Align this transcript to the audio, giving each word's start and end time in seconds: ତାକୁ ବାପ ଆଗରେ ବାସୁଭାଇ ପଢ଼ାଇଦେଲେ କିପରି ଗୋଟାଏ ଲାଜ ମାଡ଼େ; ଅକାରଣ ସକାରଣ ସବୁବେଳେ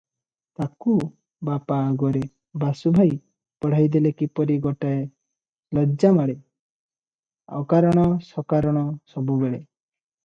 ତାକୁ 0.59 0.93
ବାପ 1.49 1.75
ଆଗରେ 1.89 2.21
ବାସୁଭାଇ 2.63 3.11
ପଢ଼ାଇଦେଲେ 3.65 4.13
କିପରି 4.23 4.57
ଗୋଟାଏ 4.65 5.03
ଲାଜ 5.79 6.13
ମାଡ଼େ; 6.19 6.37
ଅକାରଣ 7.61 8.07
ସକାରଣ 8.33 8.89
ସବୁବେଳେ 9.15 9.63